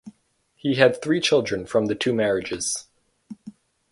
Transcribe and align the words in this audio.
He 0.55 0.77
had 0.77 0.99
three 0.99 1.21
children 1.21 1.67
from 1.67 1.85
the 1.85 1.93
two 1.93 2.11
marriages. 2.11 2.87